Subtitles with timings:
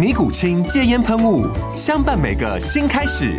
[0.00, 1.46] 尼古清戒烟喷雾，
[1.76, 3.38] 相伴每个新开始。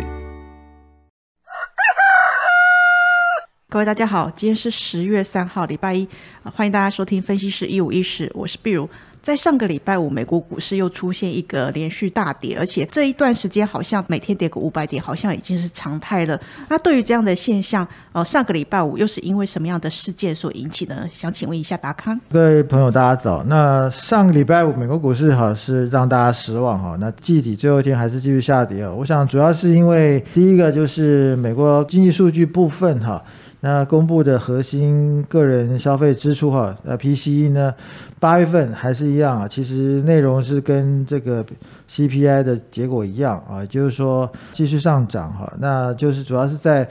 [3.68, 6.08] 各位大家好，今天是十月三号，礼拜一，
[6.44, 8.88] 欢迎大家收听分析师一五一十，我是碧如。
[9.22, 16.38] 在上个礼拜五，美国股市又出现一个连续大跌，而且这一段时间好像每天跌个五百点，好像已经是常态了。
[16.68, 21.08] 那对于这样的现象，呃，上个礼拜五又是因为什么样的事件所引起呢？
[21.08, 22.20] 想请问一下达康。
[22.32, 23.44] 各位朋友，大家早。
[23.44, 26.96] 那上个礼拜五，美国股市哈是让大家失望哈。
[26.98, 28.92] 那季底最后一天还是继续下跌啊。
[28.92, 33.22] 我想主要是因为第一个就是美国经济数据部分哈。
[33.62, 37.72] 那公布的核心个人消费支出哈，呃，PCE 呢，
[38.20, 41.42] 八月份还是一样啊，其实内容是跟这个
[41.88, 46.86] CPI 的结果一样啊，就是说继续上涨哈，那就是主要是在。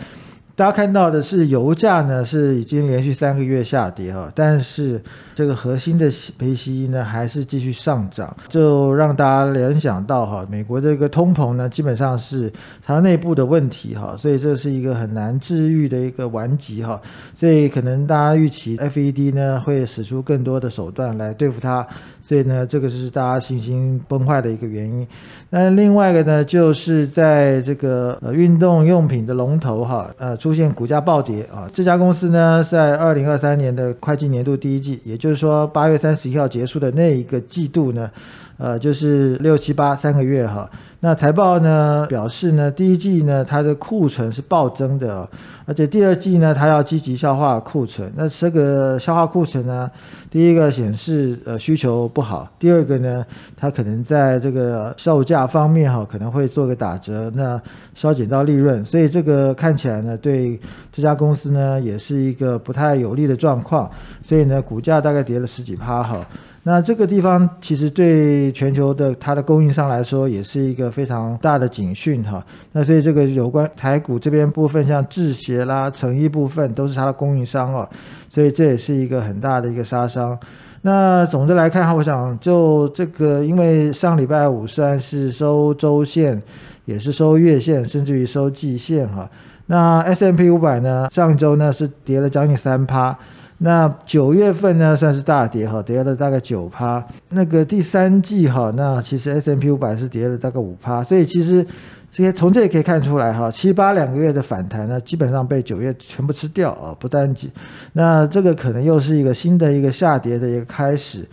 [0.62, 5.02] 大家看到的是油价呢是已经连续三个月下跌哈，但是
[5.34, 12.54] 这个核心的 pc 呢还是继续上涨，就让大家联想到哈，美国这个通膨呢基本上是
[12.86, 17.02] 它内部的问题哈，所以这是一个很难治愈的一个顽疾哈，
[17.34, 21.84] 所以可能大家预期 FED 呢会使出更多的手段来对付它，
[22.22, 25.08] 所以呢这个是大家信心崩坏的一个原因。
[25.50, 30.51] 那另外一个呢就是在这个呃运动用品的龙头哈，呃出。
[30.52, 31.64] 出现股价暴跌啊！
[31.74, 38.12] 这家公司呢，在二零二三年的会计年度第一季，也就是说八月三十一号结束的那一个季度呢，
[38.58, 40.70] 呃，就是六七八三个月哈。
[41.04, 45.28] 那财报呢表示呢，第一季呢它的库存是暴增的，
[45.66, 48.14] 而且第二季呢它要积极消化库存。
[48.16, 49.90] 那这个消化库存呢，
[50.30, 53.26] 第一个显示呃需求不好，第二个呢
[53.58, 57.60] 它可能在这个售价方面哈可能会做个打折，那
[57.96, 60.60] 削减到利润，所以这个看起来呢对
[60.92, 63.90] 这家公司呢也是一个不太有利的状况，
[64.22, 66.24] 所以呢股价大概跌了十几趴哈。
[66.64, 72.46] 那这个地方其实对全球的它的供应商来说，也是一个非常大的警讯哈。
[72.74, 77.88] 那所以这个有关台股这边部分，像制鞋啦、成衣部分，都是它的供应商哦。
[78.30, 80.38] 所以这也是一个很大的一个杀伤。
[80.82, 86.42] 那总的来看哈，我想就这个，因为上礼拜五虽然是收周线，
[86.86, 89.30] 也是收月线，甚至于收季线哈。
[89.68, 93.18] 那 S M P 五百呢，上周呢是跌了将近三趴。
[93.64, 97.06] 那九月份呢，算是大跌哈，跌了大概九趴。
[97.30, 101.64] 那个第三季哈，那其实 S M P 五百是跌了大概五趴，所以其实
[102.12, 107.52] 这些从这也可以看出来哈，七八两个月的反弹呢，基本上被九月全部吃掉啊，不单几。
[107.94, 111.24] 那这个可能又是一个新的一个下跌的一个开始。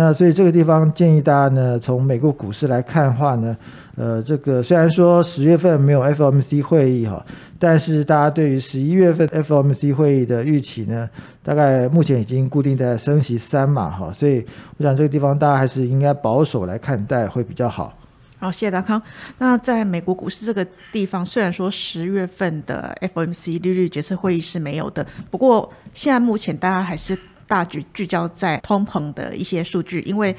[0.00, 3.56] 那所以这个地方建议大家呢，从美国股市来看的话呢。
[3.96, 7.20] 呃，这个虽然说十月份没有 FOMC 会议哈，
[7.58, 11.10] 但是大家对于十一月份 FOMC 会议的预期呢，
[11.42, 17.92] 大概目前已经固定在升息三嘛哈，所以我想这个地方大家还是应该保守来看待会比较好。
[18.38, 19.02] 好，谢谢达康。
[19.38, 30.36] 那在美国股市这个地方，虽然说十月份的 FOMC 利率决策会议是没有的，不过现在目前大家还是大局聚焦在通膨的一些数据，因为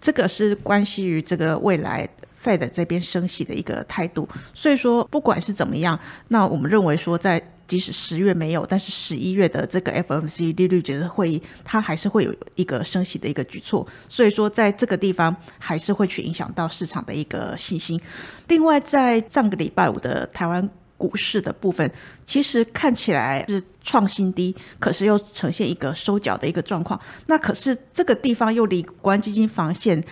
[0.00, 2.08] 这个是关系于这个未来。
[2.42, 18.00] Fed 这边升息的一个态度，所以说不管是怎么样，那我们认为说，在即使十月没有，但是十一月的这个 FMC 利率决策会议，它还是会有一个升息的一个举措，所以说在这个地方还是会去影响到市场的一个信心。
[18.48, 20.66] 另外，在上个礼拜五的台湾
[21.00, 21.90] 股市的部分，
[22.26, 27.00] 其实看起来是创新低，可是又呈现一个收脚的一个状况。
[27.26, 30.04] 那可是这个地方又离国安基金防线。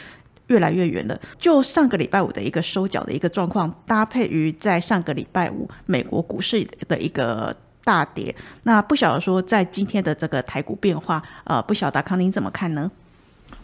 [0.48, 1.20] 越来越远了。
[1.38, 7.54] 就上个礼拜五的一个收脚的一个状况，搭配于在上个礼拜五美国股市的一个
[7.84, 12.90] 大跌，那不晓得说在今天的这个台股变化，呃，不晓得康宁怎么看呢？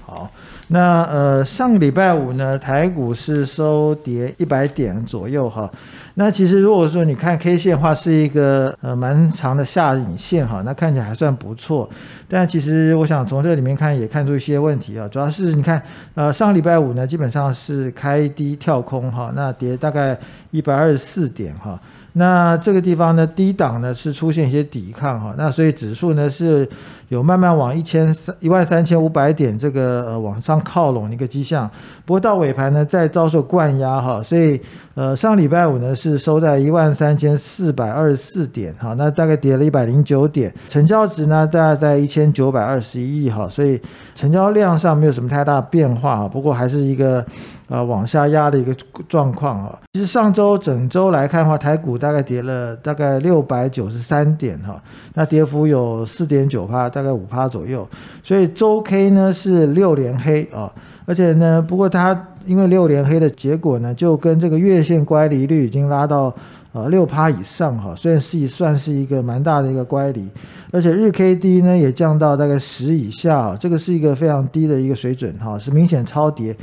[0.07, 0.31] 好，
[0.69, 5.71] 那呃，上个礼拜五呢，台股是收跌一百点左右哈。
[6.17, 11.89] 那其实如果说你看 K 线的话，是一个呃蛮长的下影线哈，那看起来还算不错。
[12.29, 15.83] 但其实我想从这里面看也看出一些问题啊，主要是你看
[16.15, 20.17] 呃上个礼拜五呢，基本上是开低跳空哈，那跌大概
[20.51, 21.81] 一百二十四点哈。
[22.17, 26.69] 那这个地方呢，低档呢是出现一些抵抗哈，那所以指数呢是
[27.09, 31.69] 有慢慢往一千三一万三千五百点这个呃往上靠拢的一个迹象，
[32.05, 34.61] 不过到尾盘呢再遭受灌压哈，所以
[34.95, 43.81] 呃上礼拜五呢是收在一万三千四百二十四点哈，那大概跌了一百零九点，成交值呢大概在一千九百二十一亿哈，所以
[44.15, 47.27] 成交量上没有什么太大变化哈，不过还是一个。
[47.69, 48.75] 啊，往下压的一个
[49.09, 49.79] 状况啊。
[49.95, 54.83] 其实上周整周来看的话，台股大概跌了大概六百九十三点哈，
[55.15, 57.89] 那跌幅有四点九帕，大概五帕左右。
[58.23, 60.73] 所以周 K 呢是六连黑啊，
[61.07, 66.35] 而且呢，不过它因为六连黑的结果呢，就跟这个月线乖离率已经拉到。
[66.75, 70.29] 呃，六趴以上哈，虽然是算是一个蛮大的一个乖离，
[70.73, 76.55] 而且日 K D 呢也降到大概十以下，这个是一个非常低的一个水准哈，是明显超跌。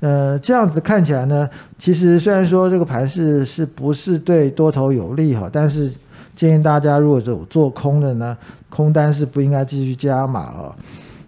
[0.00, 5.88] 呃，这样子看起来呢，其实虽然说这个盘势是不是对多头有利哈，但是
[6.34, 8.36] 建议大家如果有做空的呢，
[8.68, 10.76] 空单是不应该继续加码哈。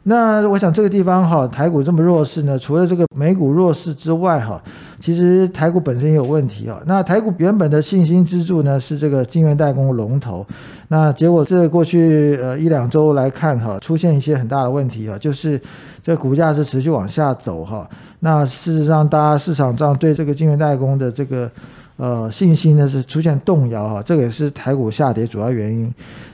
[0.04, 4.60] 那我想这个地方哈，台股这么弱势呢，除了这个美股弱势之外哈，
[5.00, 6.80] 其实台股本身也有问题啊。
[6.86, 10.44] 那台股原本的信心支柱呢是这个晶圆代工龙头，
[10.88, 15.60] 那结果这过去呃一两周来看哈，出现一些很大的问题啊，就是
[16.02, 17.88] 这股价是持续往下走哈。
[18.20, 21.50] 那事实上，大家市场上对这个晶圆代工的这个。
[22.02, 25.88] 呃，信心呢是出现动摇哈，这个也是台股下跌主要原因。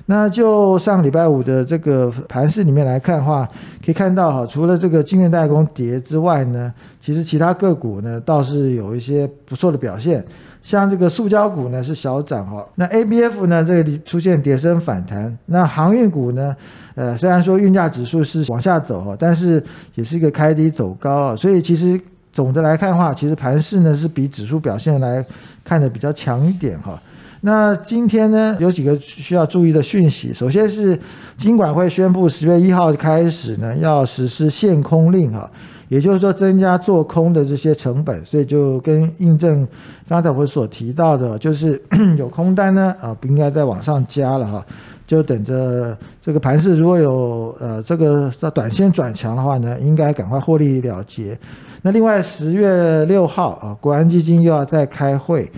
[0.06, 3.46] 那就上礼拜五的这个盘市里面来看的话，
[3.84, 6.72] 可以看到哈，除了这个晶圆代工跌之外呢，
[7.02, 10.24] 其实其他个股呢倒是有一些不错的表现。
[10.62, 15.36] 像这个塑胶股呢是小涨哈，那 A B F 呢这里出现跌升反弹。
[15.44, 16.56] 那航运股呢，
[16.94, 19.62] 呃，虽然说运价指数是往下走哈，但是
[19.96, 22.00] 也是一个开低走高啊，所以其实。
[22.30, 25.24] 总的来看的话，其实盘势呢是比指数表现来
[25.68, 26.98] 看的比较强一点哈。
[27.42, 30.98] 那今天呢有几个需要注意的讯息，首先是
[31.36, 35.48] 金管会宣布十月一号开始呢要实施限空令哈，
[35.88, 39.66] 也就是说增加做空的这些成本，所以就跟印证
[40.08, 41.80] 刚才我所提到的，就是
[42.18, 44.66] 有空单呢啊不应该再往上加了哈，
[45.08, 51.36] 就等着这个盘势如果有呃这个短线转强的话呢，应该赶快获利了结。
[51.80, 55.50] 那另外十月六号啊，国安基金又要再开会，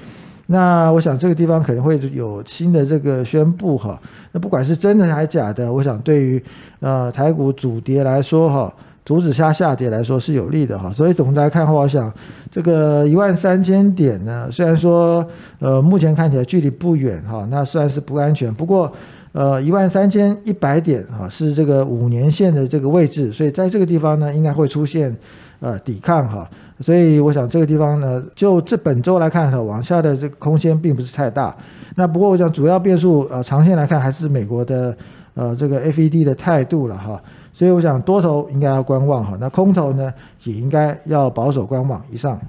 [0.46, 4.00] 那我想这个地方可能会有新的这个宣布哈。
[4.30, 6.40] 那不管是真的还是假的，我想对于
[6.78, 8.72] 呃台股主跌来说哈，
[9.04, 10.92] 阻止下下跌来说是有利的哈。
[10.92, 12.12] 所以总的来看的话，我想
[12.52, 15.26] 这个一万三千点呢，虽然说
[15.58, 18.54] 呃目前看起来距离不远哈，那算是不安全。
[18.54, 18.92] 不过
[19.32, 25.16] 呃一万三千一百点哈是这个五年线的这个位置，所以在这个地方呢应该会出现。
[25.62, 26.48] 呃，抵抗哈，
[26.80, 31.54] 所以我想这个地方呢，就这本周来看哈，往下的这个空间并不是太大。
[31.96, 34.96] 那不过我想主要变数呃，长线来看还是美国的
[35.34, 37.22] 呃这个 FED 的态度了哈。
[37.52, 40.10] 所以我想多头应该要观望哈，那空头呢
[40.44, 42.02] 也应该要保守观望。
[42.10, 42.40] 以上。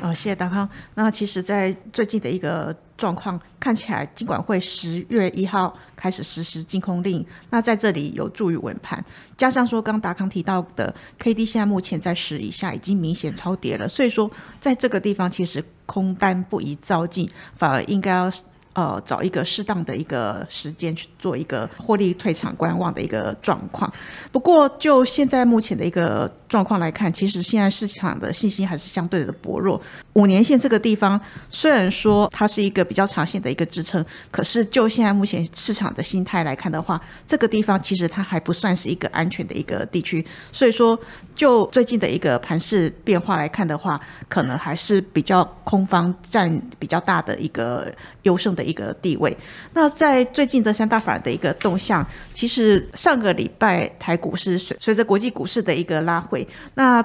[0.00, 0.68] 啊，谢谢达康。
[0.94, 9.04] 那其实，在最近的一个状况看起来，尽管会十月一号开始实施禁空令，那在这里有助于稳盘。
[9.36, 18.32] 加上说，刚达康提到的 K D 现在目前在十以下，已经明显超跌了，所以说在这个地方，其实空单不宜造进，反而应该要。
[18.76, 23.88] 呃，找一个适当的一个时间去做一个获利退场观望的一个状况。
[24.32, 29.80] 不过，就现在目前的一个状况来看，其实现在市场的信心还是相对的薄弱。
[30.12, 31.20] 五年线这个地方，
[31.50, 40.24] 虽然说它是一个比较长线的一个支撑，可是就现在目前市场的心态来看的话，这个地方其实它还不算是一个安全的一个地区。
[40.52, 40.98] 所以说，
[41.34, 47.90] 就最近的一个盘势变化来看的话，可能还是比较空方占比较大的一个
[48.22, 48.64] 优胜的。
[48.64, 49.36] 一个地位。
[49.74, 56.43] 那在最近的三大法的一个动向，其实上个礼拜台股是随随着国际股市的一个拉回，
[56.74, 57.04] 那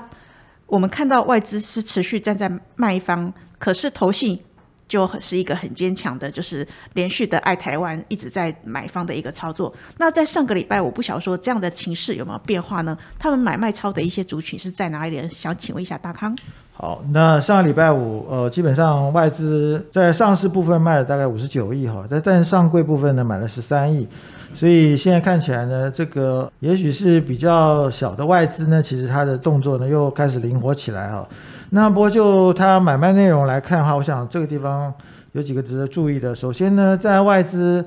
[0.65, 4.39] 我们看到外资是持续站在卖方，可是投信
[4.89, 9.73] 就是一个很坚强的，就是连续的爱台湾一直在买方的一个操作。
[9.97, 12.97] 那在上个礼拜，我不晓得说这样的情势有没有变化呢？
[13.17, 15.25] 他们买卖超的一些族群是在哪里？
[15.29, 16.35] 想请问一下大康。
[16.73, 24.07] 好，那上个礼拜五，呃，基本上外资在上市部分卖了大概五十九亿哈，在但上柜部分呢买了十三亿，
[24.55, 31.27] 所以现在看起来呢，这个也许是比较小的外资呢，其实它的动作呢又开始灵活起来哈。
[31.71, 34.93] 那不过就它买卖内容来看的话，我想这个地方
[35.33, 36.33] 有几个值得注意的。
[36.33, 37.85] 首先呢，在外资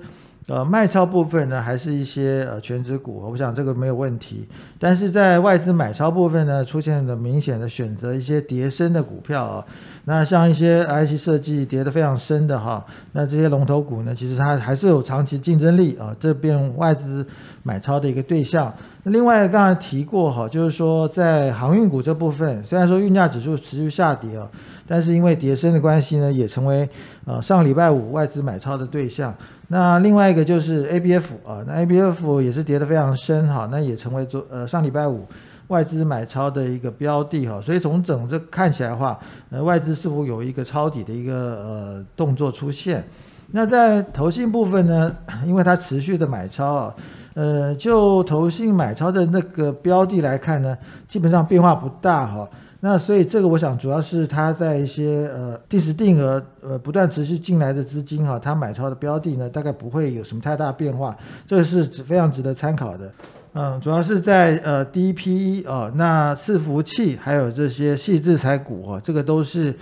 [0.49, 4.47] 呃，卖超部分呢，还是一些呃全指股，我想这个没有问题。
[4.79, 9.65] 但是在外资买超部分呢，出现了明显的选择一些跌深的股票啊。
[10.05, 17.25] 那像一些 IC 设计跌得非常深的哈，那这些龙头股呢，其实它还是有长期竞争力啊，这边外资
[17.63, 18.75] 买超的一个对象。
[19.05, 24.49] 另外刚才提过哈，就是说在航运股这部分，虽然说运价指数持续下跌啊，
[24.89, 26.89] 但是因为跌深的关系呢，也成为
[27.25, 29.33] 呃上礼拜五外资买超的对象。
[29.73, 35.27] 那另外一个就是 A B F 啊，那 A B F 也是跌得非常深哈，那也成为昨呃上礼拜五
[35.69, 43.03] 外资买超的一个标的哈，所以从整个看起来的话，呃外资似乎有一个抄底的一个呃动作出现。
[43.51, 46.95] 那在投信部分呢， 因为它持续的买超啊，
[47.33, 50.77] 呃就投信买超的那个标的来看呢，
[51.09, 52.47] 基本上变化不大哈。
[52.85, 63.13] 那所以这个我想主要是它在一些呃定时定额呃不断持续进来的资金哈，它买超的标的呢大概不会有什么太大变化，这个是非常值得参考的。
[63.55, 69.73] 嗯，主要是在呃 DPE 啊，那伺服器还有这些细制材股啊，这个都是。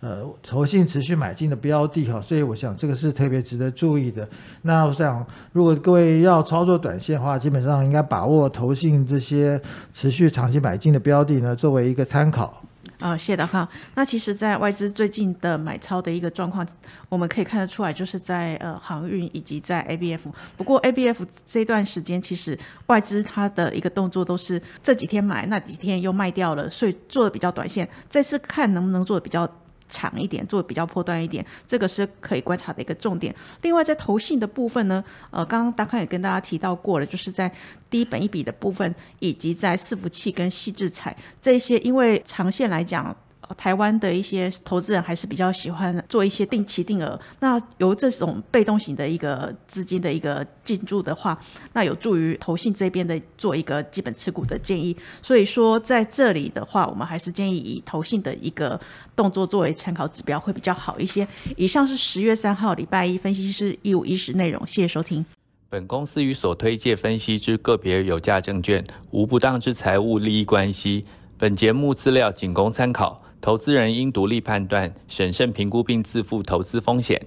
[0.00, 4.26] 呃，投信持续买进的标的哈，所以我想这个是特别值得注意的。
[4.62, 9.60] 那我想，如果各位要操作短线的话，基本上应该把握投信这些
[9.92, 12.62] 持续长期买进的标的呢，作为一个参考。
[12.98, 13.68] 啊，谢导哈。
[13.94, 16.66] 那其实，在外资最近的买超的一个状况，
[17.10, 20.20] 我们可以看得出来，就是在呃航运以及在 ABF。
[20.56, 21.16] 不过 ABF
[21.46, 27.86] 这段时间，其实外资它的一个动作都是这几天买，那几天又卖掉了，所以做的比较短线。
[28.08, 29.46] 这次看能不能做的比较。
[29.90, 33.34] 长一点，做比较破断一点，这个是可以观察的一个重点。
[33.62, 37.50] 另外，在投信的部分呢，呃，刚刚大康也跟大家提到过了，就是在
[37.90, 43.14] 低本一笔的部分，以及在伺服器跟细致彩这些，因为长线来讲。
[43.56, 51.38] 台湾的一些投资人还是比较喜欢做一些定期定额，那由这种被动型的一个资金的一个进驻的话，
[51.72, 54.96] 那有助于投信这边的做一个基本持股的建议。
[55.22, 58.78] 所以说在这里的话，我们还是建议以投信的一个
[59.14, 61.26] 动作作为参考指标会比较好一些。
[61.56, 65.24] 以上是十月三号礼拜一分析师一五一十内容，谢谢收听。
[65.68, 71.04] 本公司与所推介分析之个别有价证券无不当之财务利益关系。
[71.38, 73.22] 本节目资料仅供参考。
[73.40, 77.20] 投资人应独立判断、审慎评估并自负投资风险。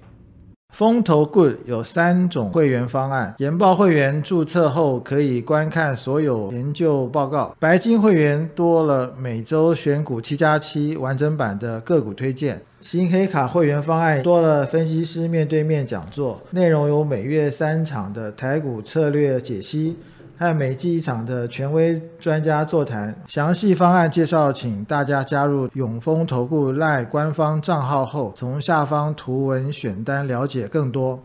[0.74, 19.96] 风投 Good 有三种会员方案：研报会员注册后可以观看所有研究报告；白金会员多了每周选股七加七完整版的个股推荐；新黑卡会员方案多了分析师面对面讲座，内容有每月三场的台股策略解析。
[20.44, 31.22] 和每季一场的权威专家座谈，详细方案介绍，请大家加入永丰投顾赖官方账号后，从下方图文选单了解更多。